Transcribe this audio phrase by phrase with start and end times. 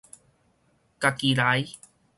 [0.99, 1.67] 家己來